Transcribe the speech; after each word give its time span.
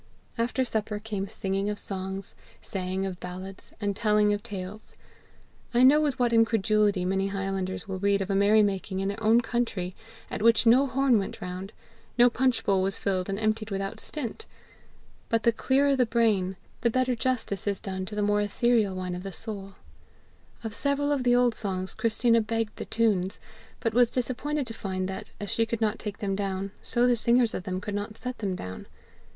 After 0.35 0.65
supper 0.65 0.97
came 0.97 1.27
singing 1.27 1.69
of 1.69 1.77
songs, 1.77 2.33
saying 2.59 3.05
of 3.05 3.19
ballads, 3.19 3.75
and 3.79 3.95
telling 3.95 4.33
of 4.33 4.41
tales. 4.41 4.95
I 5.75 5.83
know 5.83 6.01
with 6.01 6.17
what 6.17 6.33
incredulity 6.33 7.05
many 7.05 7.27
highlanders 7.27 7.87
will 7.87 7.99
read 7.99 8.19
of 8.19 8.31
a 8.31 8.35
merry 8.35 8.63
making 8.63 8.99
in 8.99 9.09
their 9.09 9.23
own 9.23 9.41
country 9.41 9.93
at 10.31 10.41
which 10.41 10.65
no 10.65 10.87
horn 10.87 11.19
went 11.19 11.39
round, 11.39 11.71
no 12.17 12.31
punch 12.31 12.65
bowl 12.65 12.81
was 12.81 12.97
filled 12.97 13.29
and 13.29 13.37
emptied 13.39 13.69
without 13.69 13.99
stint! 13.99 14.47
But 15.29 15.43
the 15.43 15.51
clearer 15.51 15.95
the 15.95 16.07
brain, 16.07 16.57
the 16.81 16.89
better 16.89 17.13
justice 17.13 17.67
is 17.67 17.79
done 17.79 18.07
to 18.07 18.15
the 18.15 18.23
more 18.23 18.41
etherial 18.41 18.95
wine 18.95 19.13
of 19.13 19.21
the 19.21 19.31
soul. 19.31 19.75
Of 20.63 20.73
several 20.73 21.11
of 21.11 21.21
the 21.21 21.35
old 21.35 21.53
songs 21.53 21.93
Christina 21.93 22.41
begged 22.41 22.77
the 22.77 22.85
tunes, 22.85 23.39
but 23.79 23.93
was 23.93 24.09
disappointed 24.09 24.65
to 24.65 24.73
find 24.73 25.07
that, 25.09 25.29
as 25.39 25.51
she 25.51 25.67
could 25.67 25.79
not 25.79 25.99
take 25.99 26.17
them 26.17 26.35
down, 26.35 26.71
so 26.81 27.05
the 27.05 27.15
singers 27.15 27.53
of 27.53 27.65
them 27.65 27.79
could 27.79 27.93
not 27.93 28.17
set 28.17 28.39
them 28.39 28.55
down. 28.55 28.87